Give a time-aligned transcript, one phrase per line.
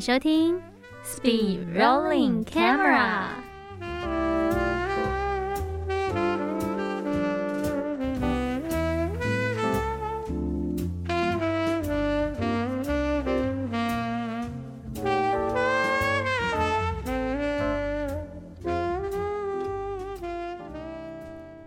[0.00, 0.58] 迎收听
[1.04, 3.26] Speed Rolling Camera。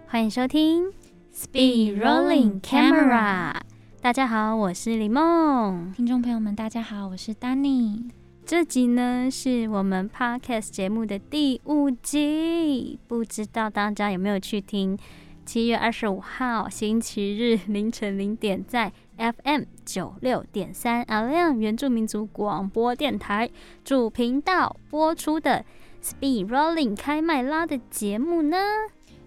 [0.07, 0.91] 欢迎收听
[1.31, 3.53] Speed Rolling Camera。
[4.01, 5.93] 大家好，我是李梦。
[5.95, 8.09] 听众朋友们，大家好，我是 Danny。
[8.45, 14.97] 这集呢是我们 Podcast 节目的第五集，不知道大家有没有去听？
[15.45, 23.49] 七月二十五号星期日凌晨零点，在 FM 九六点三 alan 原住民族广播电台
[23.85, 25.63] 主频道播出的
[26.01, 28.57] Speed Rolling 开麦拉的节目呢？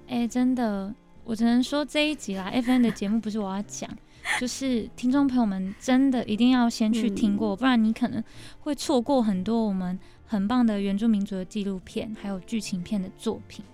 [0.08, 0.94] 哎，真的，
[1.24, 3.90] 我只能说这一集啦，FM 的节目不是我要讲。
[4.40, 8.22] 就是听众朋友们，真的一定要先去听过，不然你可能
[8.60, 13.64] 会错过很多我们很棒的原住民族的纪录片，还有剧情片的作品。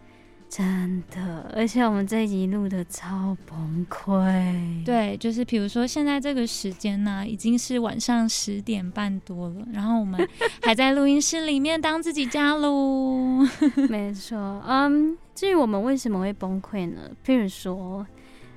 [0.49, 4.85] 真的，而且我们这一集录的超崩溃。
[4.85, 10.29] 对，就是比如说现在这个时间呢，已经是晚上十点半多了，然后我们
[10.61, 13.39] 还在录音室里面当自己家喽。
[13.89, 14.37] 没错，
[14.69, 17.11] 嗯，至于我们为什么会崩溃呢？
[17.25, 18.07] 譬如说。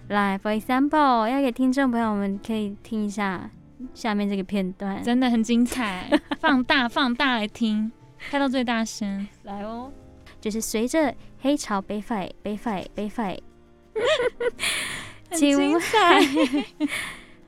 [0.10, 3.50] 来，for example，要给听众朋友们可以听一下
[3.94, 6.08] 下面这个片段，真的很精彩，
[6.40, 7.92] 放大放大来听，
[8.30, 9.92] 开到最大声，来哦，
[10.40, 13.36] 就是随着黑潮北返北返北返，
[15.32, 16.22] 很精彩，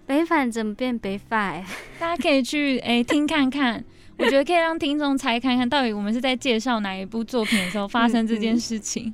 [0.07, 1.63] 北返 怎么变北返？
[1.99, 3.83] 大家可以去哎听看看，
[4.17, 9.13] 我觉得可以让听众猜看看到底我们是在介绍哪一部作品的时候发生这件事情。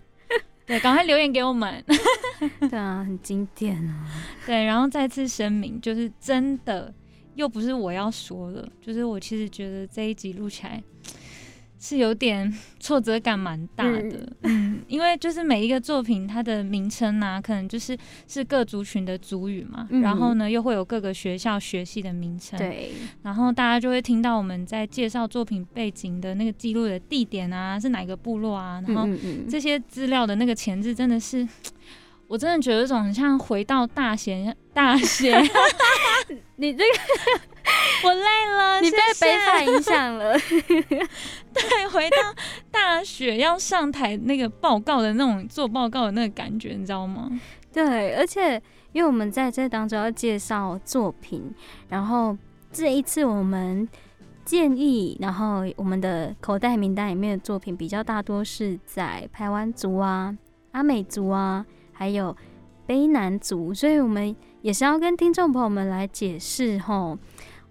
[0.65, 1.83] 对，赶快留言给我们。
[2.69, 4.05] 对啊，很经典啊。
[4.45, 6.93] 对，然后再次声明，就是真的
[7.35, 10.81] 又不是我要说的，就是我其实觉得这一集录起来。
[11.83, 12.49] 是有点
[12.79, 22.93] 挫折感蛮大的，嗯，因为就是每一个作品它的名称啊，可能就是是各族群的族语嘛，然后呢又会有各个学校学系的名称，对，
[23.23, 29.05] 然后大家就会听到我们在介绍作品背景的那个记录的地点啊，是哪个部落啊，然后
[29.49, 31.45] 这些资料的那个前置真的是。
[32.29, 35.37] 我真的觉得有种很像回到大学，大学。
[36.55, 37.39] 你这个
[38.03, 40.33] 我累了，你被北法影响了。
[41.53, 42.17] 对，回到
[42.71, 47.29] 大学要上台那个报告的那种做报告的那个感觉，你知道吗？
[47.71, 51.53] 对，而且因为我们在这当中要介绍作品，
[51.89, 52.37] 然后
[52.71, 53.87] 这一次我们
[54.45, 60.37] 建议，然后我们的口袋名单里面的作品比较大多是在台湾族啊、
[60.71, 61.65] 阿美族啊。
[61.95, 62.35] 还有
[62.87, 67.17] 卑南族，所以我们也是要跟听众朋友们来解释吼，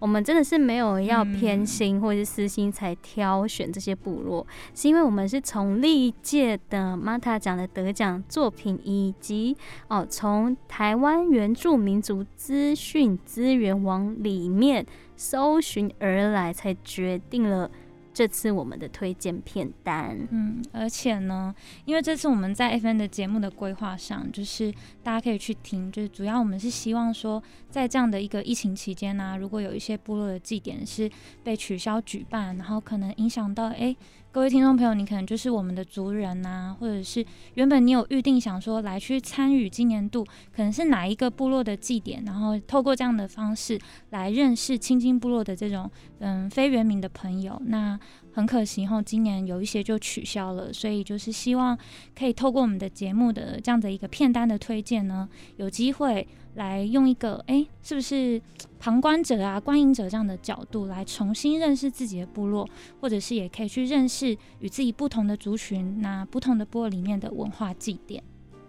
[0.03, 9.55] 我们真的是没有要偏心或者是私心才挑选这些部落，是因为我们是从历届的 Mata 奖的得奖作品，以及
[9.87, 17.71] 哦从台湾原住民族资讯资源网里面搜寻而来，才决定了。
[18.13, 21.53] 这次我们的推荐片单，嗯，而且呢，
[21.85, 31.09] 因为这次我们在 FN 的节目的规划上，就是大家可以去听，就是主要我们是希望说，在这样的一个疫情期间呢，如果有一些部落的祭典是
[31.43, 33.95] 被取消举办，然后可能影响到哎。
[34.33, 37.23] 各位听众朋友，你可能就是我们的族人呐，或者是
[37.53, 43.79] 原本你有预定想说来去参与今年度可能是哪一个部落的祭典，然后透过这样的方式
[44.09, 47.97] 来认识青金部落的这种嗯非原民的朋友，那
[48.31, 51.77] 很可惜后今年有一些就取消了，所以就是希望
[52.17, 56.27] 可以透过我们的节目的这样的一个片单的推荐呢，有机会。
[56.55, 58.41] 来用一个哎，是不是
[58.79, 62.67] 旁观者啊、观影者这样的角度来重新认识自己的部落，
[63.01, 68.23] 或者是也可以去认识与自己不同的族群、那不同的部落里面的文化祭典。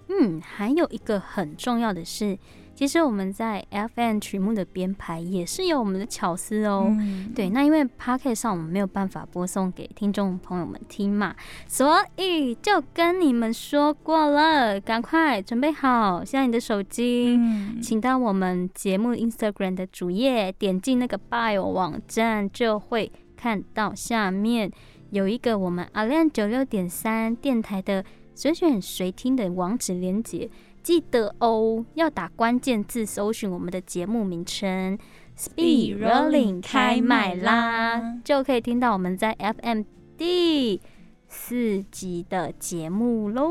[0.09, 2.39] 嗯，还有一个很重要的是。
[2.75, 6.93] 其实我们在 FM 曲目的编排也是有我们的巧思哦。
[7.35, 11.35] 对，那因为 p o c k e t 上我们没有办法播送给听众朋友们听嘛，
[11.69, 17.39] 所以就跟你们说过了，赶快准备好，现在你的手机，
[17.81, 24.71] 请到我们节目 Instagram 的主页，点进那个 Bio 网站，就会看到下面
[25.11, 28.05] 有一个我们 a l a n 九六点三电台的
[28.35, 30.51] 随选随听的网址连接。
[30.85, 34.99] 记得哦，要打关键字搜寻我们的节目名称
[35.35, 39.85] “Speed Rolling” 开麦啦，就可以听到我们在 FM
[40.19, 40.79] 第
[41.27, 43.51] 四集的节目喽。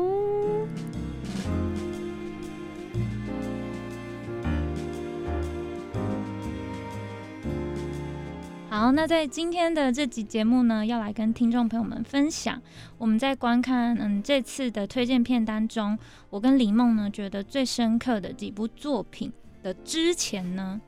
[8.76, 12.60] 好，那在今天的这集节目呢，要来跟听众朋友们分享，
[12.98, 15.96] 我们在观看嗯这次的推荐片单中，
[16.28, 19.32] 我跟李梦呢觉得最深刻的几部作品
[19.62, 20.80] 的之前呢，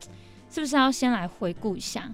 [0.50, 2.12] 是不是要先来回顾一下？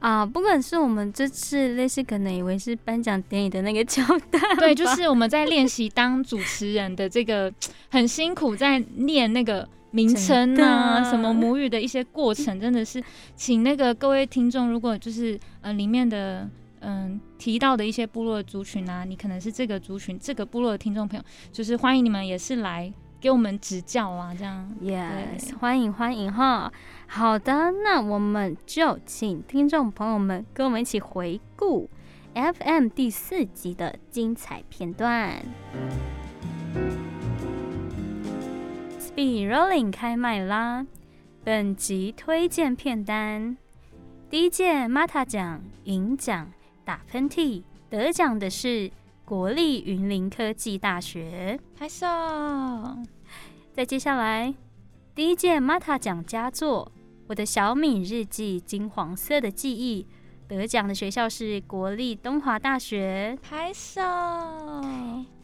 [0.00, 7.54] 啊，不管是我们这次类似可能以为是颁奖典礼的那个 桥段，对，就是我们在练习当主持人的这个
[7.92, 13.02] 很辛苦，在念那个名称啊，什么母语的一些过程，真的是，
[13.36, 16.50] 请那个各位听众，如果就是呃里面的
[16.80, 22.92] 嗯提到的一些部落族群啊，你可能是这个族群这个部落的听众朋友，就是欢迎你们也是来。
[23.20, 26.72] 给我们指教啊，这样，yes，欢迎欢迎哈。
[27.06, 31.88] 好的，那我们就请听众朋友们跟我们一起回顾
[32.34, 35.40] FM 第四集的精彩片段。
[39.14, 40.86] Speed Rolling 开麦啦！
[41.44, 43.58] 本集推荐片单：
[44.30, 46.50] 第一届 Mata 奖银奖
[46.82, 48.90] 打喷嚏，得奖的是。
[49.24, 52.06] 国立云林科技大学拍手。
[53.72, 54.52] 再接下来，
[55.14, 56.90] 第一届 Mata 奖佳作
[57.28, 60.04] 《我的小米日记：金黄色的记忆》
[60.48, 64.00] 得奖的学校是国立东华大学拍手。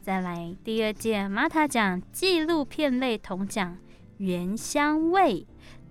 [0.08, 3.76] 再来，第二届 Mata 奖纪录片类铜奖
[4.16, 5.40] 《原香味》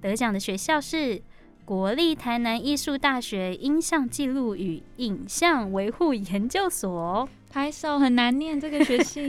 [0.02, 1.22] 得奖的学校是
[1.64, 7.30] 国立台南艺术大学音像记录与影像维护研究所。
[7.52, 9.28] 拍手很难念这个学系，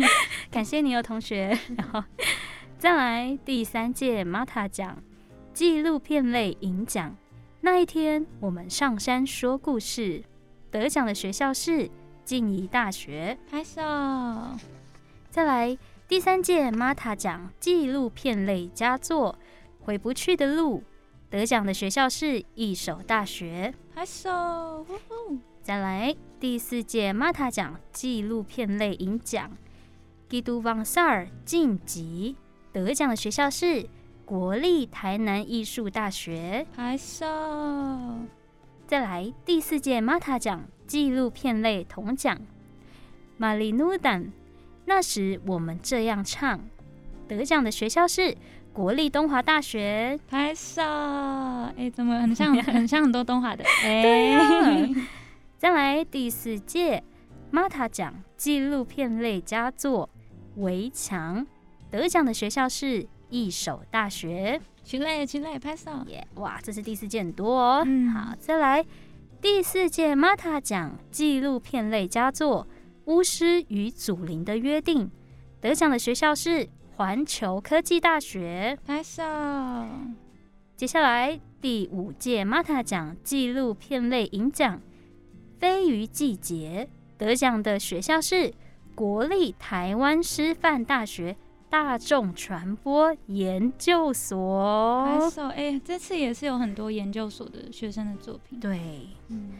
[0.50, 1.58] 感谢你哦，同学。
[1.76, 2.02] 然后
[2.78, 5.02] 再来第三届 Mata 奖
[5.52, 7.14] 纪录片类银奖。
[7.60, 10.24] 那一天我们上山说故事，
[10.70, 11.90] 得奖的学校是
[12.30, 13.36] 静宜大学。
[13.50, 13.82] 拍手。
[15.32, 19.36] 再来第三届 Mata 奖纪录片类佳作
[19.84, 20.78] 《回不去的路》，
[21.28, 23.74] 得奖的学校是一手大学。
[23.92, 24.86] 拍手。
[25.60, 29.50] 再来第四届 Mata 奖纪录片类银奖，
[30.28, 32.36] 基督旺萨尔晋级
[32.72, 33.88] 得奖的学校是
[34.24, 36.64] 国立台南艺术大学。
[36.76, 37.26] 拍手！
[38.86, 42.36] 再来第四届 Mata 奖纪录片类铜奖，
[43.36, 44.32] 玛丽努丹
[44.86, 46.58] 那时我们这样唱
[47.28, 48.36] 得奖的学校是
[48.72, 50.18] 国立东华大学。
[50.28, 50.82] 拍手！
[50.82, 53.62] 哎，怎么很像 很像很多东华的？
[53.84, 54.90] 哎。
[55.58, 57.04] 再来第四届
[57.52, 60.10] Mata 奖纪录片类佳作
[60.60, 61.46] 《围墙》，
[61.88, 64.60] 得奖的学校是一手大学。
[64.82, 65.92] 起来，起来，拍手！
[66.08, 67.86] 耶，哇，这是第四届很多哦。
[68.12, 68.84] 好，再来
[69.42, 72.68] 第四届 Mata 奖纪录片类佳作
[73.10, 75.06] 《巫师与祖灵的约定》，
[75.62, 78.78] 得奖的学校是环球科技大学。
[78.86, 79.22] 拍手！
[80.76, 84.78] 接下来第五届 Mata 奖纪录片类银奖。
[85.58, 88.52] 飞鱼季节得奖的学校是
[88.94, 91.34] 国立台湾师范大学
[91.70, 95.06] 大众传播研究所。
[95.06, 95.46] 拍手！
[95.46, 98.60] 哎，这次也是有很多研究所的学生的作品。
[98.60, 99.52] 对，嗯。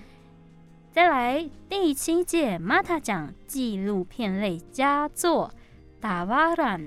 [0.92, 5.50] 再来第七届 Mata 奖纪录片类佳作
[6.02, 6.80] 《达瓦兰》，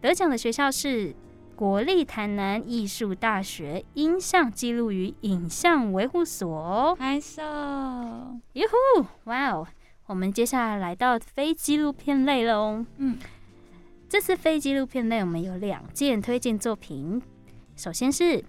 [0.00, 1.14] 得奖的学校是。
[1.56, 7.40] 国立台南艺术大学音像记录与影像维护所，拍手！
[7.44, 9.64] 哟呼，哇哦！
[10.06, 12.84] 我们接下来来到非纪录片类喽。
[12.96, 13.16] 嗯，
[14.14, 17.20] 这次非纪录片类，我们有两件推荐作品。
[17.74, 18.44] 首先是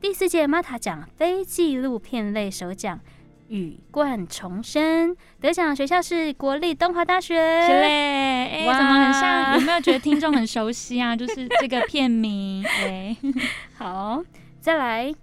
[0.00, 2.98] 第四届 Mata 奖非纪录片类首奖。
[3.46, 9.54] 羽冠重生得奖学校是国立东华大学，是嘞，哎，怎么很像？
[9.54, 11.14] 有没有觉得听众很熟悉啊？
[11.14, 13.16] 就是这个片名，哎，
[13.78, 14.20] 好，
[14.58, 15.14] 再来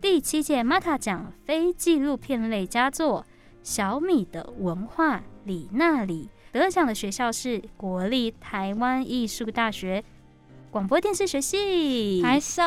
[0.00, 3.22] 第七届 Mata 奖非纪录片类佳作
[3.62, 6.28] 《小米的文化里那里》，
[6.60, 10.02] 得奖的学校是国立台湾艺术大学
[10.70, 12.62] 广播电视学系，拍手。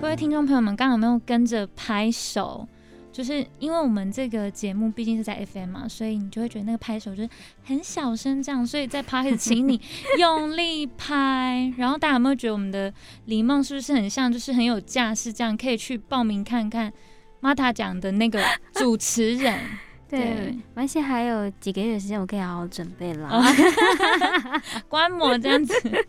[0.00, 2.68] 各位听众朋友们，刚刚有没有跟着拍手？
[3.10, 7.28] 就是因为我们这个节目毕竟是在 FM 嘛，所以你就会觉得那个拍手就是
[7.64, 8.66] 很小声这样。
[8.66, 9.80] 所以在 p a r 请你
[10.18, 11.72] 用力拍。
[11.78, 12.92] 然后大家有没有觉得我们的
[13.26, 16.92] 李梦是不是很像，就是很有架势这样，可以去报名看看
[17.40, 18.42] Mata 讲的那个
[18.74, 19.58] 主持人？
[20.16, 23.42] 对，而且还有几个月的时间，我可以好好准备了，
[24.88, 26.06] 观摩这样子。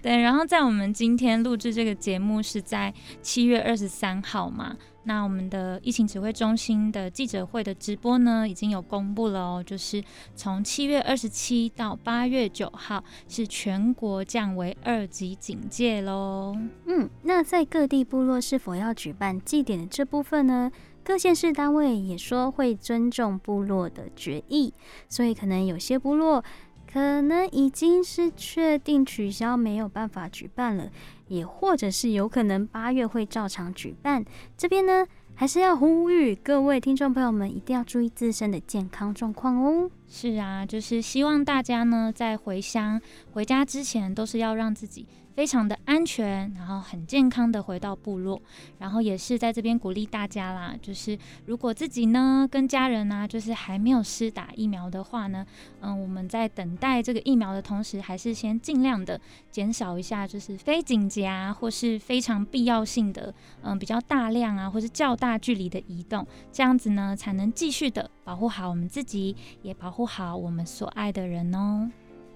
[0.00, 4.76] 对，然后在我们今天录制这个节目是在七月二十三号嘛。
[5.04, 10.02] 那我们的疫情指挥中心的记者会的直播呢，已经有公布了哦，就是
[10.36, 16.56] 从七月二十七到八月九号，是全国降为二级警戒喽。
[16.86, 20.70] 嗯，那在各地部落是否要举办祭典的这部分呢？
[21.04, 24.72] 各县市单位也说会尊重部落的决议，
[25.08, 26.42] 所以可能有些部落
[26.90, 30.90] 可能已经是确定取消，没有办法举办了。
[31.28, 34.22] 也或者是有可能八月会照常举办，
[34.56, 39.90] 这边呢还是要呼吁各位听众朋友们一定要注意自身的健康状况哦。
[40.06, 43.00] 是啊，就是希望大家呢在回乡
[43.32, 45.06] 回家之前都是要让自己。
[45.34, 48.40] 非常的安全，然后很健康的回到部落，
[48.78, 55.44] 然后也是在这边鼓励大家啦，就是如果自己呢跟家人呢，就是还没有施打疫苗的话呢，
[55.80, 59.20] 嗯，我们在等待这个疫苗的同时，还是先尽量的
[59.50, 71.90] 减少一下，就是非紧急啊或是非常必要性的，嗯，比较大量啊或是较大距离的移动，这样子呢才能继续的保护好我们自己，也保护好我们所爱的人哦。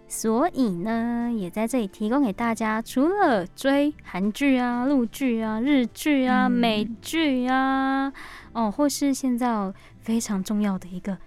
[0.08, 8.12] 所以呢，也在这里提供给大家，除了追韩剧啊、陆剧啊、日剧啊、美剧啊，
[8.52, 11.18] 哦，或是现在非常重要的一个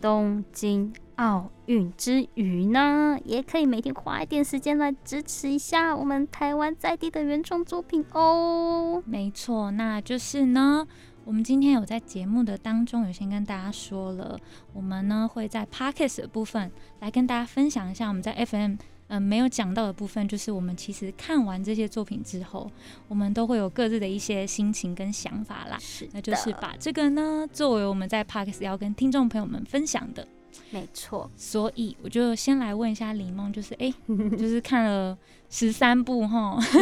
[0.00, 9.00] 东京奥运之余呢，也可以每天花一点时间来支持一下我们台湾在地的原创作品哦。
[9.06, 10.86] 没错，那就是呢。
[11.26, 14.38] 我们今天有在节目的当中有先跟大家说了，
[14.74, 18.74] 我们呢会在 podcast 的部分来跟大家分享一下我们在 FM
[19.08, 22.70] 嗯没有讲到的部分，就是我们其实看完这些作品之后，
[23.08, 25.78] 我们都会有各自的一些心情跟想法啦。
[25.80, 30.26] 是，那就是把这个呢作为我们在 podcast 要跟听众朋友们分享的。
[30.70, 33.92] 没错，所以我就先来问一下李梦，就是哎，
[34.38, 35.16] 就是看了
[35.48, 36.58] 十三部哈，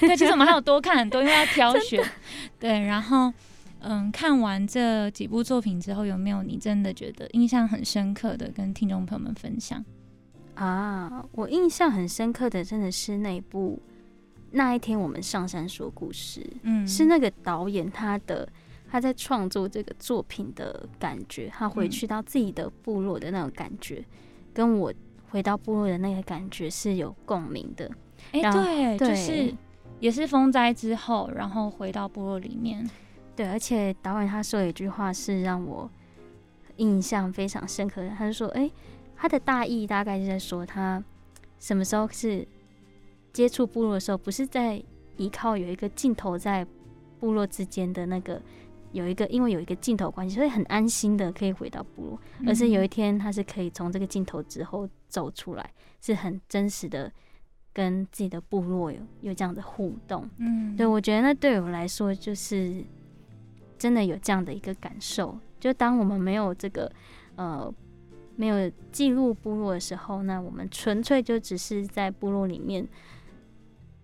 [0.00, 2.04] 对，其实我们还有多看很多，因为要挑选，
[2.60, 3.32] 对，然后。
[3.80, 9.84] 嗯，看完这几部作品之后，有没有你真的觉得印象很深刻的跟听众朋友们分享？
[10.54, 13.80] 啊，我印象很深刻的真的是那部
[14.50, 18.46] 那一天我们上山说故事，嗯，是那个导演他的
[18.90, 24.04] 他在创作这个作品的感觉，他回去到自己的部落的那种感觉，
[24.52, 24.92] 跟我
[25.30, 27.90] 回到部落的那个感觉是有共鸣的。
[28.32, 29.54] 哎，对，就是
[30.00, 32.86] 也是风灾之后，然后回到部落里面。
[33.40, 35.90] 对，而且导演他说了一句话是让我
[36.76, 38.70] 印象非常深刻的，他就说：“哎，
[39.16, 41.02] 他的大意大概是在说他
[41.58, 42.46] 什么时候是
[43.32, 44.84] 接触部落的时候，不是在
[45.16, 46.66] 依靠有一个镜头在
[47.18, 48.42] 部落之间的那个
[48.92, 55.70] 有一个，因为有一个镜头关系，所以很安心的可以回到部落，而是有一天他是可以从这个镜头之后走出来，
[56.02, 57.10] 是很真实的
[57.72, 60.28] 跟自己的部落有有这样的互动。
[60.36, 62.84] 嗯，对我觉得那对我来说就是。
[63.80, 66.92] 真的有这样的一个感受，就当我们没有这个
[67.36, 67.72] 呃
[68.36, 72.86] 没有记录部落的时候，那我们纯粹就只是在部落里面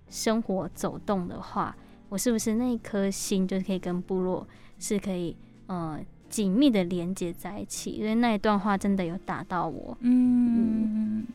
[0.09, 1.77] 生活走动的话，
[2.09, 7.91] 我是不是那一颗心就可以跟部落是可以呃紧密的连接在一起？
[7.91, 9.97] 因为那一段话真的有打到我。
[10.01, 11.27] 嗯，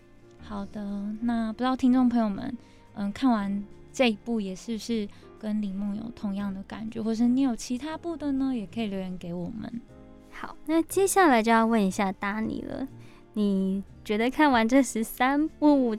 [0.42, 2.58] 好的，那不知道听众朋友们，
[2.96, 5.08] 嗯，看完这一部也是不是？
[5.42, 9.82] 跟林梦有同样的感觉，或是你有其他部的呢，也可以留言给我们。
[10.30, 12.88] 好，那接下来就要问一下达尼了，
[13.34, 15.98] 你觉得看完这十三部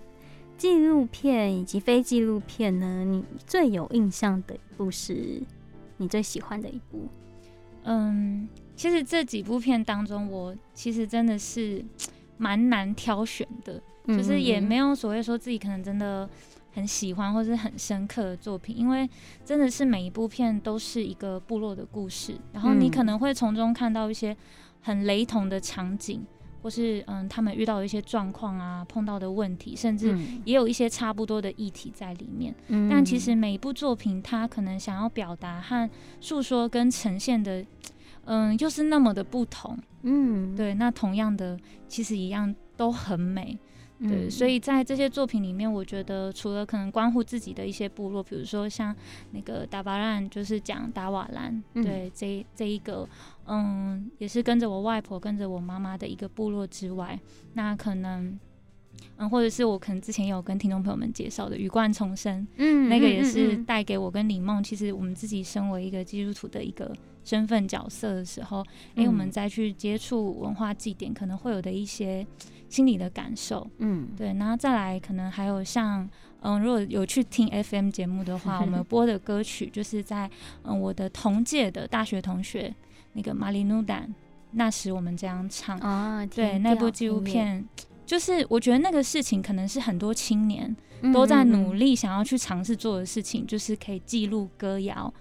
[0.56, 5.42] 纪录片以及非纪录片呢，你最有印象的一部是
[5.96, 7.08] 你最喜欢的一部？
[7.82, 11.84] 嗯，其实这几部片当中，我其实真的是
[12.36, 16.30] 蛮难挑选的，就是也没有所谓说自己可能真的。
[16.72, 19.08] 很喜欢或是很深刻的作品，因为
[19.44, 24.36] 真的是每一部片都是一个部落的故事，然后你可能会从中看到一些
[24.80, 26.24] 很雷同的场景，
[26.62, 32.54] 或是嗯他们遇到的一些状况啊，碰到的问题，甚至也有一些差不多的议题在里面。
[32.90, 35.88] 但其实每一部作品，它可能想要表达和
[36.20, 37.64] 诉说跟呈现的，
[38.24, 39.78] 嗯，又是那么的不同。
[40.04, 43.58] 嗯，对，那同样的，其实一样都很美。
[44.08, 48.94] 对，所以在这些作品里面，我觉得除了可能关乎自己的一些部落，比如说像
[49.30, 53.08] 那个达巴兰，就是讲达瓦兰，对，这这一个，
[53.46, 57.18] 嗯，也是跟着我外婆、跟着我妈妈的一个部落之外，
[57.54, 58.38] 那可能，
[59.18, 66.92] 嗯，或者是我可能之前有跟听众朋友们介绍的羽冠重生，嗯，那个也是带给我跟李梦，其实我们自己身为一个基督徒的一个
[67.24, 68.64] 身份角色的时候，
[68.96, 72.26] 哎，我们再去接触文化祭典，可能会有的一些
[72.72, 73.68] 心理的感受。
[73.78, 76.08] 嗯，对，然后再来，可能还有像，
[76.40, 80.30] 嗯，如果有去听 FM 节目的话， 我们播的歌曲就是在，
[80.64, 82.74] 嗯，我的同届的大学同学
[83.12, 84.08] 那个马里努丹，
[84.52, 87.62] 那时我们这样唱啊，对，那部纪录片，
[88.06, 90.74] 就是我觉得那个事情可能是很多青年
[91.12, 95.12] 都在努力想要去尝试做的事情，就是可以记录歌谣。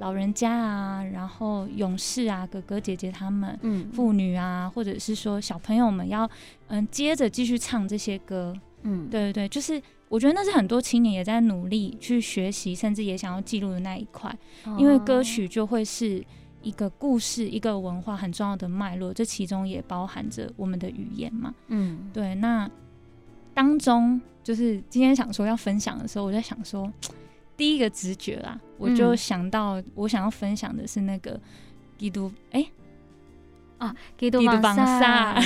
[0.00, 6.28] 老人家啊，然后勇士啊，哥哥姐姐他们，嗯，妇女啊，或者是说小朋友们要，
[6.68, 14.34] 嗯，接着继续唱这些歌，嗯，对对对，就是我觉得那是很多青年也在努力去学习，甚至也想要记录的那一块，
[14.78, 16.24] 因为歌曲就会是
[16.62, 22.66] 一个故事，一个文化很重要的脉络，这其中也包含着我们的语言嘛，嗯，对，那
[23.52, 26.90] 当中就是今天想说要分享的时候，我在想说。
[27.60, 31.38] 第一个直觉啦，我就想到我想要分享的是那个
[31.98, 32.64] 基督哎
[33.76, 35.38] 啊基督榜萨，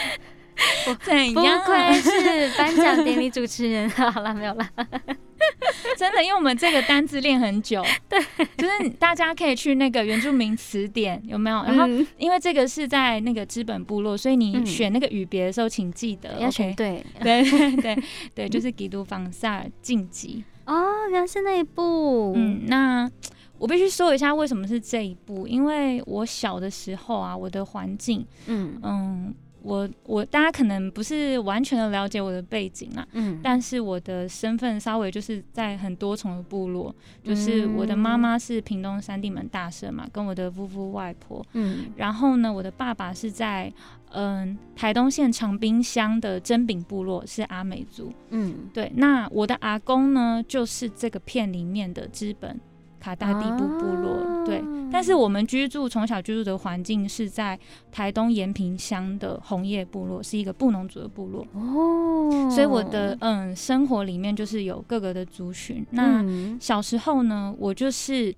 [1.04, 1.14] 怎
[1.44, 1.58] 样？
[1.60, 3.86] 不愧是颁奖典礼主持人。
[3.92, 4.66] 好了，没有了。
[5.98, 8.18] 真的，因为我们这个单字练很久，对，
[8.56, 11.62] 就是大家可以去那个原住民词典有没有？
[11.64, 18.02] 然后因为这个是在那个资本部落，所以你选那个语别的时候，请记得要选对，对对对
[18.34, 20.42] 对，就是基督榜萨晋级。
[20.66, 22.32] 哦，原来是那一部。
[22.36, 23.10] 嗯，那
[23.58, 29.34] 我必须说一下为什么是这一部，因为我小的时候啊，我的环境，嗯嗯。
[29.66, 36.94] 我我大家可能不是完全的了解我的背景啊，嗯，但是我的身份稍微就是在很多重的部落，
[37.24, 43.72] 就是我的妈妈是屏东三地门大社嘛，跟我的夫妇外婆，嗯，然后呢，我的爸爸是在
[44.12, 52.58] 嗯台东县长滨乡的真饼部落，是阿美族，嗯，对，那我的阿公呢，就是这个片里面的资本。
[53.06, 54.60] 卡大地部部落，对，
[54.90, 57.56] 但是我们居住从小居住的环境是在
[57.92, 65.86] 台东延平乡的红叶部落，是一个布农族的部落哦，所以我的嗯生活里面就是有各个的族群。
[65.92, 66.24] 那
[66.58, 68.34] 小时候呢，我就是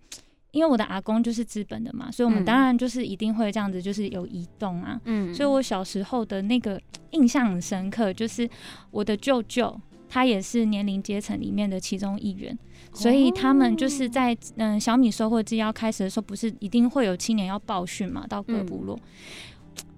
[0.51, 6.79] 因为我的阿公就是资本的嘛，所以我们当然就是一定会这样子，就是有移动啊，嗯，所以我小时候的那个
[7.13, 8.47] 印象很深刻，就是
[8.91, 9.81] 我的舅舅。
[10.09, 12.59] 他也是年龄阶层里面的其中一员，
[12.93, 18.27] 所以他们就是在嗯小米收获季要开始的时候，不是一定会有青年要报训嘛？
[18.27, 18.99] 到各部落，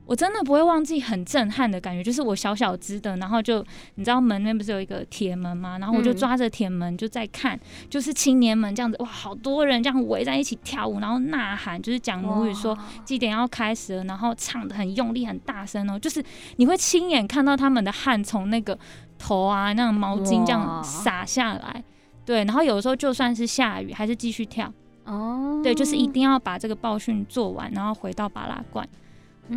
[0.06, 5.78] 我真的不会忘记很震撼的感觉，就是我小小只的，然后就你知道门那不是有一个铁门吗？
[5.78, 16.20] 然后我就抓着铁门就在看，就是青年们这样子哇，好多人这样围在一起跳舞，然后呐喊，就是讲母语说祭典要开始了，然后唱的很用力很大声哦，就是
[16.56, 18.76] 你会亲眼看到他们的汗从那个。
[19.20, 21.84] 头啊，那种毛巾这样洒下来，
[22.24, 24.72] 对，然后有的时候就算是下雨，还是继续跳。
[25.04, 28.88] 哦，对，就是一定要把这个报训做完，然后回到巴拉罐。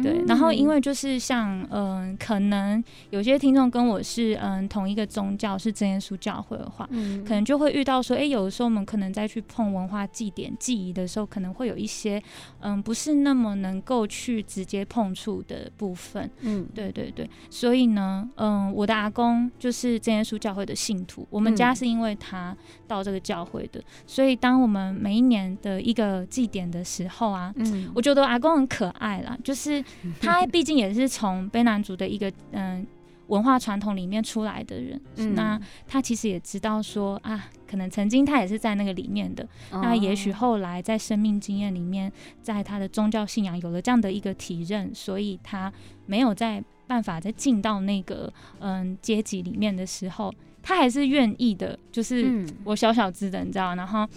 [0.01, 12.21] 对，然后因为就是像嗯，可能有些听众跟我是嗯同一个宗教是真耶稣教会的话，嗯，可能就会遇到说，哎，有的时候我们可能再去碰文化祭典记忆的时候，可能会有一些
[12.62, 22.56] 嗯不是那么能够去直接碰触的部分，嗯，对对对，所以呢，嗯，我的阿公就是真耶稣教会的信徒，我们家是因为他
[22.88, 29.83] 到这个教会的，所以当我们每一年的一个祭典的时候啊，嗯，我觉得阿公很可爱啦，就是。
[30.19, 32.86] 他 毕竟也是从卑南族的一个嗯
[33.28, 35.02] 文化传统里面出来的人，
[35.34, 45.72] 那他其实也知道说啊，可能曾经他也是在那个里面的，那也许后来在生命经验里面，在他的宗教信仰有了这样的一个体认，所以他
[46.06, 54.08] 没有在办法再进到那个嗯阶级里面的时候，他还是愿意的，就是我小小只的，你知道，然后。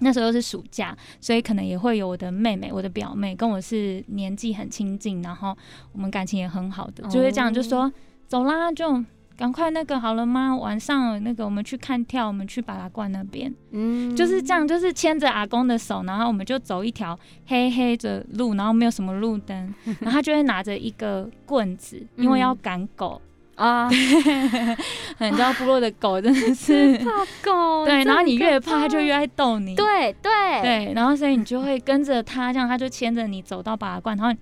[0.00, 5.56] 那时候是暑假，所以可能也会有我的妹妹、我的表妹跟我是年纪很亲近，然后
[5.92, 7.90] 我们感情也很好的，就会这样就说
[8.28, 9.02] 走啦，就
[9.36, 10.56] 赶快那个好了吗？
[10.56, 23.20] 晚上那个我们去看跳，我们去巴拉罐那边，嗯，就是这样，就是牵着阿公的手，然后我们就走一条黑黑的路，然后没有什么路灯，然后他就会拿着一个棍子， 因为要赶狗。
[23.56, 23.88] 啊，
[25.18, 30.30] 你知道部落的狗真的是 怕狗， 对，然后你越怕，它就越爱逗你，对对。
[30.62, 34.38] 对，然后所以你就会跟着它，这样它就牵着你走到拔罐，然后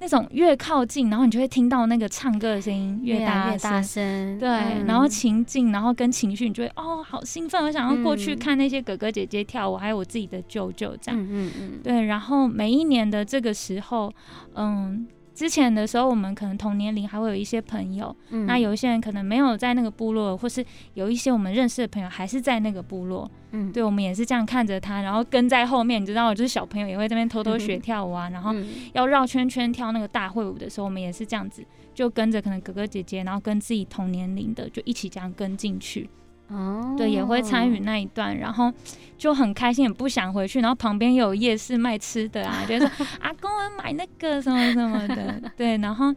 [0.00, 4.48] 那种越靠近，然后你就会听到那个唱歌的声音越大越大声，对，
[4.86, 14.10] 然后情境，然后跟情绪，你就会哦，好兴奋，我想要过去看那些哥哥姐姐跳舞，还有我自己的舅舅这样，嗯嗯嗯，对，然后每一年的这个时候，
[14.54, 15.06] 嗯。
[15.36, 28.54] 之前的时候，我们可能同年龄还会有一些朋友，那有一些人可能没有在那个部落，或是有一些我们认识的朋友还是在那个部落，嗯，对，我们也是这样看着他，然后跟在后面，你知道，就是小朋友也会这边偷偷学跳舞啊，然后
[28.94, 31.62] 要绕圈圈跳那个大会舞的时候，我们也是这样子，
[31.94, 36.08] 就跟着可能哥哥姐姐，然后跟自己同年龄的就一起这样跟进去。
[36.48, 38.72] 哦，对，也会参与那一段，然后
[39.18, 40.60] 就很开心，也不想回去。
[40.60, 42.88] 然后旁边有夜市卖吃的啊， 就说
[43.20, 45.76] 阿公我买那个什么什么的， 对。
[45.78, 46.14] 然后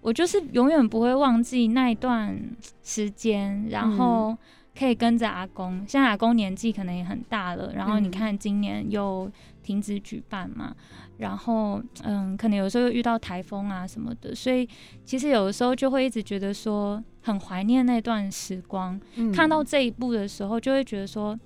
[0.00, 2.38] 我就是永远不会忘记那一段
[2.84, 4.36] 时间，然后
[4.78, 5.84] 可以跟着阿公。
[5.88, 9.30] 现在阿公年纪可能也很大了，然后你看今年又
[9.62, 10.74] 停止举办嘛。
[11.18, 14.68] 然后，嗯，可能有时候又遇到台风啊什么的，所以
[15.04, 18.98] 其实有的时候就会一直觉得说很怀念那段时光。
[19.34, 21.38] 看到这一步的时候，就会觉得说，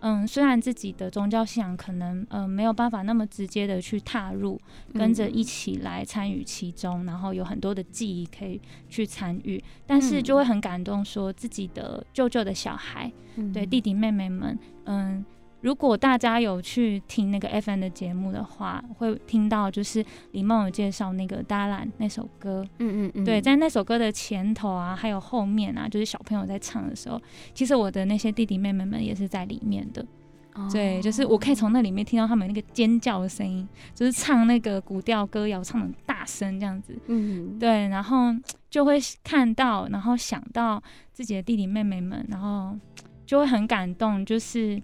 [0.00, 4.60] 嗯，虽然自己的宗教信仰可能嗯没有办法那么直接的去踏入，
[4.92, 13.12] 跟着一起来参与其中，然后有很多的记忆可以去参与，但是就会很感动，说自己的舅舅的小孩，
[13.52, 15.24] 对弟弟妹妹们，嗯。
[15.64, 22.62] 如果大家有去听那个 FN 的节目的话，会听到就是李梦有介绍那个《达兰》那首歌。
[22.80, 23.24] 嗯嗯嗯。
[23.24, 27.18] 对，在那首歌的前头啊，还有后面啊，就是小朋友在唱的时候，
[27.54, 30.04] 其实我的那些弟弟妹妹们也是在里面的。
[30.52, 30.68] 哦。
[30.70, 36.94] 对，就是我可以从那里面听到他们那个尖叫的声音，就是唱那个古调歌谣，唱的大声这样子。
[37.06, 37.58] 嗯。
[37.58, 38.34] 对，然后
[38.68, 42.78] 就会看到，然后想到自己的弟弟妹妹们，然后
[43.24, 44.78] 就会很感动，就是。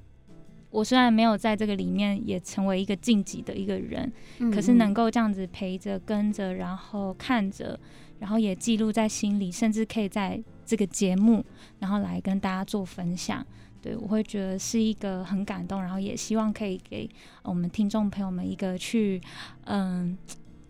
[0.71, 4.11] 我虽然没有在这个里面也成为一个晋级的一个人，
[4.53, 7.79] 可是能够这样子陪着、跟着，然后看着，
[8.21, 11.45] 然后也记录在心里，甚至可以在这个节目，
[11.81, 13.45] 然后来跟大家做分享。
[13.83, 17.11] 对我会觉得是一个很感动，然后也希望可以给
[17.43, 19.21] 我们听众朋友们一个去
[19.65, 20.17] 嗯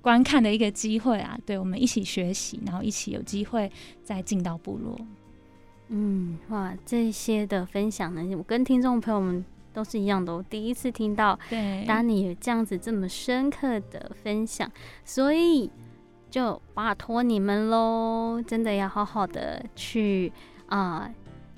[0.00, 1.38] 观看的一个机会啊。
[1.44, 3.70] 对我们一起学习，然后一起有机会
[4.02, 4.98] 再进到部落。
[5.88, 9.44] 嗯，哇，这些的分享呢，我跟听众朋友们。
[9.72, 14.70] 都是一样的，我第一次听到对当你有这样子这么深刻的分享，
[15.04, 15.70] 所以
[16.28, 20.32] 就拜托你们喽，真的要好好的去
[20.66, 21.08] 啊，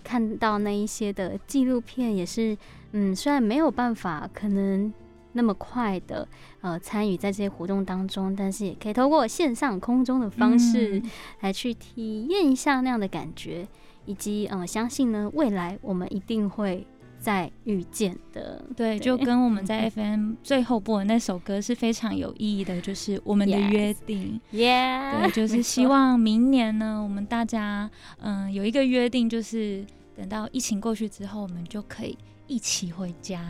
[0.05, 2.57] 看到那一些的纪录片，也是
[2.93, 4.93] 嗯，虽然没有办法可能
[5.33, 6.29] 那么快的
[6.61, 11.03] 呃参与在这些活动当中，但是也可以透过线上空中的方式
[11.41, 13.67] 来去体验一下那样的感觉，
[14.05, 16.87] 以及嗯，相信呢未来我们一定会。
[17.23, 33.41] 再遇见的，对，就跟我们在 FM 最后播的那首歌是非常有意义的，就是我们的约定，对，就是希望明年呢，我们大家嗯有一个约定，就是等到疫情过去之后，我们就可以一起回家。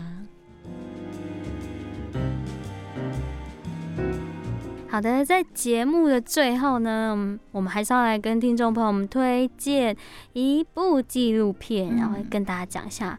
[4.87, 9.97] 好的，在节目的最后呢，我们还是要来跟听众朋友们推荐
[10.35, 13.19] 一部纪录片，然后跟大家讲一下。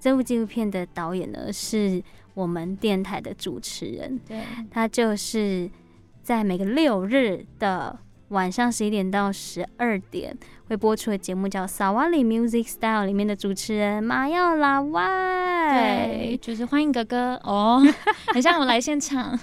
[0.00, 2.02] 这部纪录片的导演呢，是
[2.34, 5.68] 我们电台的主持人，对，他就是
[6.22, 10.36] 在每个六日的晚上十一点到十二点
[10.68, 17.82] 会播出的节目，叫《萨瓦里 Music Style》里面的主持人马耀拉外，对， 就是欢迎哥哥哦，
[18.32, 19.38] 很像我来现场，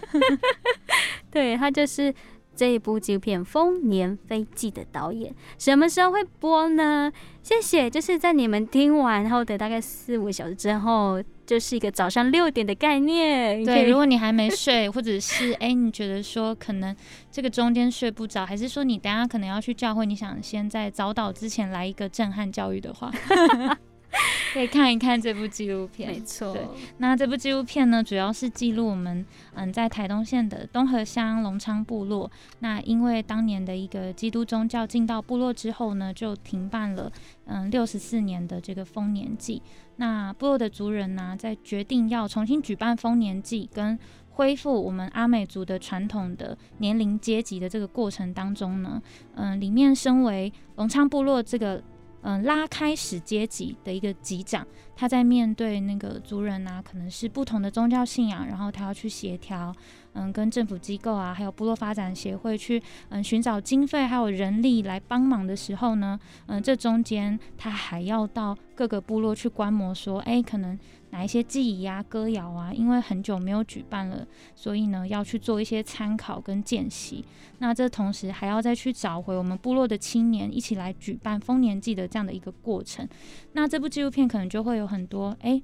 [1.30, 2.13] 对他就是。
[2.56, 7.12] 这一部纪录片《丰年飞记》的导演什么时候会播呢？
[7.44, 13.63] 谢谢，就是在你们听完后的大概四五个小时之后，就是一个早上六点的概念。
[13.63, 16.96] 对，如果你还没睡，或者是哎，你觉得说可能
[17.30, 23.12] 这个中间睡不着，还是说你等下可能要去教会，你想先在早祷之前来一个震撼教育的话。
[24.54, 26.54] 可以看一看这部纪录片，没错。
[26.54, 26.65] 对，
[26.99, 32.32] 那这部纪录片呢，主要是记录我们嗯在台东县的东河乡龙昌部落。
[32.60, 37.12] 那因为当年的一个基督宗教进到部落之后呢，就停办了
[37.45, 39.62] 嗯六十四年的这个丰年祭。
[39.97, 43.99] 那部落的族人呢，在决定要重新举办丰年祭，跟
[44.32, 49.01] 恢复我们阿美族的传统的年龄阶级的这个过程当中呢，
[49.36, 51.84] 嗯，里面身为龙昌部落这个。
[52.28, 59.72] 嗯，拉开始阶级的一个级长，他在面对那个族人啊，可能是不同的宗教信仰，然后他要去协调，
[60.14, 70.78] 嗯，跟政府机构啊，还有部落发展协会去，嗯，寻找经费还有人力来帮忙的时候呢，嗯，这中间他还要到各个部落去观摩，说，哎，可能。
[71.15, 77.23] 哪一些记忆啊、歌谣啊，因为很久没有举办了，所以呢要去做一些参考跟见习。
[77.60, 83.08] 那这同时还要再去找回我们部落的青年，一起来举办丰年祭的这样的一个过程。
[83.54, 85.62] 那这部纪录片可能就会有很多哎。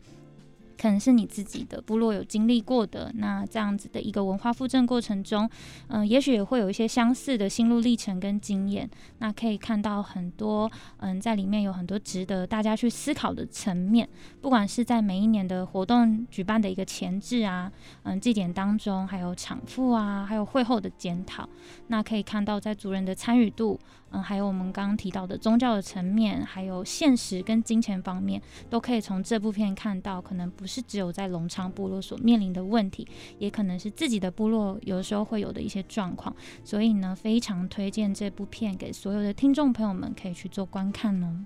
[0.82, 5.48] 可能是你自己的部落有经历过的，那这样子的一个文化复振过程中，
[5.90, 8.90] 嗯，也许也会有一些相似的心路历程跟经验，
[9.20, 14.10] 那可以看到很多，嗯，在里面有很多值得大家去思考的层面，
[14.42, 21.48] 不管是在每一年的活动举办的一个前置啊，嗯，祭典当中，还有场复啊，还有会后的检讨，
[21.90, 23.80] 那可以看到在族人的参与度。
[24.12, 33.08] 嗯，还有我们刚刚提到的宗教的层面，还有现实跟金钱方面，都可以从这部片看到，可能不是只有在隆昌部落所面临的问题，
[33.40, 36.36] 也可能是自己的部落有时候会有的一些状况。
[36.64, 41.46] 所以呢，非常推荐这部片给所有的听众朋友们可以去做观看哦。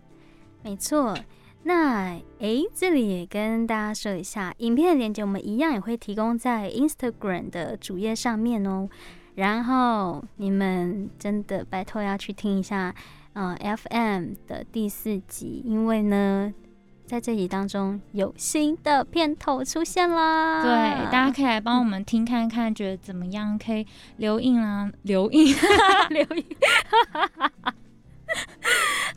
[0.63, 1.15] 没错，
[1.63, 8.89] 那诶，这里也跟大家说一下，影片的链接我们一样也会提供在 Instagram 的主页上面哦。
[9.36, 12.93] 然后你们真的拜托要去听一下，
[13.34, 16.54] 呃，FM 的第四集，因为呢，
[17.06, 20.63] 在这集当中有新的片头出现啦。
[20.63, 20.71] 对，
[21.12, 23.58] 大家可以来帮我们听看看，觉得怎么样？
[23.60, 23.86] 可以
[24.17, 25.54] 留印啊，留印，
[26.10, 26.45] 留印。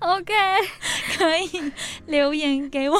[0.00, 0.32] OK，
[1.18, 1.72] 可以
[2.06, 2.98] 留言给我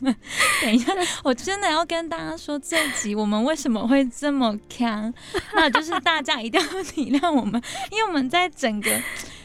[0.00, 0.16] 们。
[0.62, 5.12] 等一下，我真的要跟大家说，这集我们为什么会这么强？
[5.54, 8.90] 那就是大家一定要体谅我们，因为我们在整个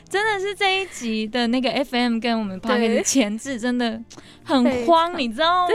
[0.10, 4.00] 真的是这一集的那个 FM 跟我们 p o 的前置真的
[4.44, 5.74] 很慌，你知道吗？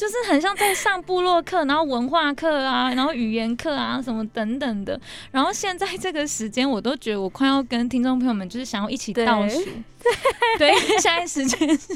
[0.00, 4.98] 就是很像在上部落课，然后文化课啊，然后语言课啊，什么等等的。
[5.30, 9.62] 然后现在这个时间，我都觉得我快要跟听众朋友们就是想要一起倒数。
[10.56, 11.92] 对， 现在时间是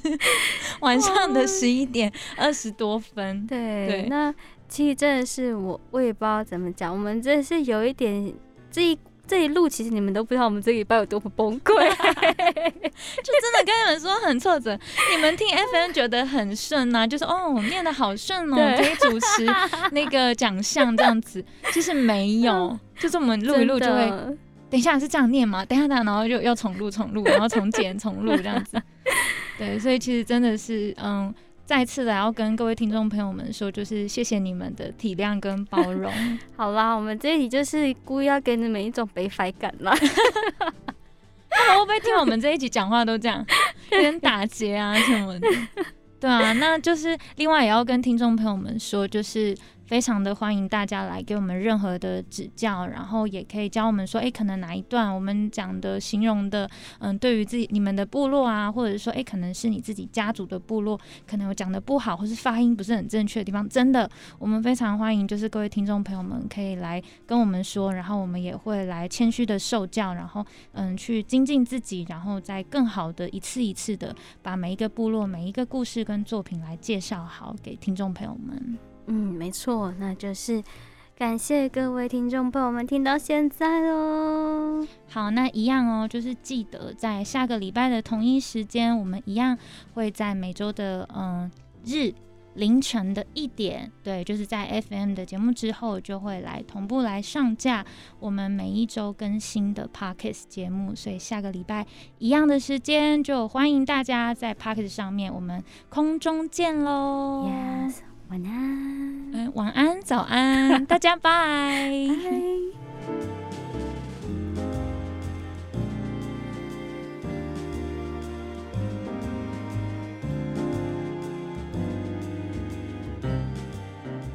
[0.81, 3.47] 晚上的十一点二十多分。
[3.47, 4.35] 对，那
[4.69, 8.31] 其实真的是我，我也不知道怎么讲，我们真的是有一点
[8.71, 8.99] 这一。
[9.27, 11.73] 这一路其实你们都不知道我们这礼拜有多么崩溃，
[12.33, 14.79] 就真的跟你们说很挫折。
[15.15, 19.47] 你们听 FM 觉得很顺呐，就是哦，我念的好顺哦，可以主持
[19.93, 21.45] 那个奖项这样子。
[21.73, 24.09] 其实没有， 就是我们录一录就会，
[24.71, 25.65] 等一下是这样念吗？
[25.65, 28.81] 等一下，等下，然后就要重录重录，然后重剪重录这样子。
[29.59, 31.35] 对，所以其实真的是嗯。
[31.67, 36.13] 再次的要跟各位听众朋友们说，就是谢谢你们的体谅跟包容。
[36.59, 39.97] 好啦，我们这里就是故意要给你们一种悲哀感啦。
[41.79, 43.45] 会不会听我们这一集讲话都这样，
[43.93, 45.49] 有点打结啊什么的？
[46.21, 49.57] 对啊，那就是另外也要跟听众朋友们说，就是。
[49.87, 56.69] 非常的欢迎大家来给我们任何的指教，然后也可以教我们说，哎，可能哪一段我们讲的形容的，
[57.01, 78.94] 嗯，对于自己你们的部落啊，或者说，哎，可能是你自己家族的部落，可能有讲的不好，或是发音不是很正确的地方，真的，我们非常欢迎，就是各位听众朋友们可以来跟我们说，然后我们也会来谦虚的受教，然后嗯，去精进自己，然后再更好的一次一次的把每一个部落每一个故事跟作品来介绍好给听众朋友们。
[79.07, 80.63] 嗯，没错，那就是
[81.17, 84.87] 感谢各位听众朋友们听到现在喽。
[85.09, 89.57] 好，那一样哦，就是记得在下个礼拜的同一时间，我们一样
[89.95, 91.51] 会在每周的嗯
[91.85, 92.13] 日
[92.55, 97.85] 凌晨的一点，对，就是在 FM 的节目之后，就会来同步来上架
[98.21, 100.95] 我们每一周更新的 Pockets 节目。
[100.95, 101.87] 所以下个礼拜
[102.19, 107.51] 一样的时间，就欢迎大家在 Pockets 上面，我们空中见喽。
[107.51, 108.14] Yes。
[108.35, 111.89] 晚安，嗯，晚安，早安，大家拜。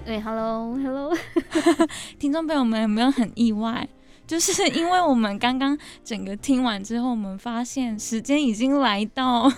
[0.05, 1.13] 对，Hello，Hello，
[2.17, 3.85] 听众朋友们有没有很意外？
[4.25, 9.51] 就是因为我们刚刚整个听完之后，我们发现时间已经来到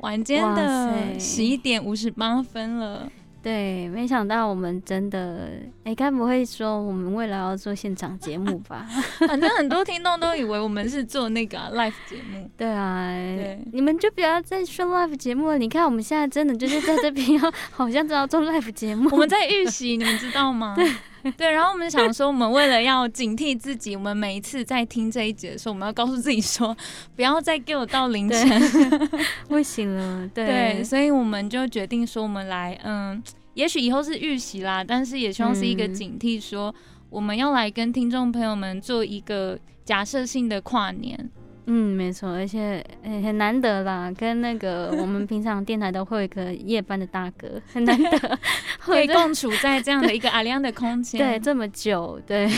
[0.00, 3.10] 晚间的十一点五十八分了。
[3.46, 5.50] 对，没想到我们真的，
[5.84, 8.84] 哎，该不会说我们未来要做现场节目吧？
[9.28, 12.50] 反正很多听众都以为我们是做那个 live 节目。
[12.56, 15.58] 对啊，对，你们就不要再说 live 节目了。
[15.58, 17.38] 你看我们现在真的就是在这边，
[17.70, 19.08] 好像都要做 live 节目。
[19.12, 20.74] 我们在预习，你们知道吗？
[20.76, 20.90] 对
[21.36, 26.76] 对，然后我们想说，我们为了要警惕自己，我们每一次在听这一节的时候，我们要告诉自己说，
[27.14, 28.90] 不要再给我到凌晨，
[29.48, 30.28] 不行了。
[30.34, 33.22] 对，所以我们就决定说，我们来，嗯。
[33.54, 36.74] 也许以后是预习啦，但是也希望是一个警惕，说
[37.08, 41.30] 我们要来跟听众朋友们做一个假设性的跨年。
[41.66, 48.38] 嗯，没错，而且很难得啦，跟那个我们平常电台都会有一个夜班的大哥，很难得
[48.78, 52.48] 可以共处在这样的一个阿亮的空间，对，这么久，对。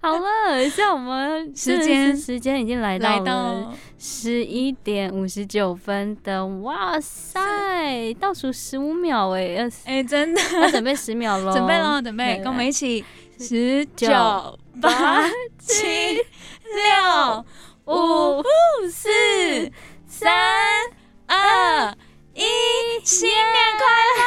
[0.00, 13.04] 好好了，像我们 时间时间已经来到了十一点五十九分的，哇塞，倒数十五秒哎，哎，真的，要准备十秒喽， 准备喽，准备，跟我们一起，
[13.38, 14.08] 十九
[14.80, 15.76] 八七
[16.74, 17.44] 六
[17.86, 18.42] 五
[18.88, 19.08] 四
[20.06, 20.32] 三
[21.26, 21.94] 二
[22.34, 22.42] 一，
[23.04, 24.22] 新年快乐！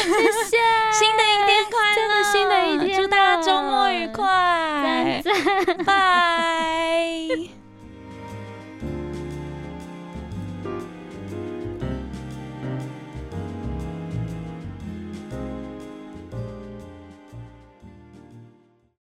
[0.24, 0.58] 谢谢，
[0.92, 5.22] 新的一天快乐，新的一天，祝大家周末愉快，
[5.66, 7.49] 拜拜。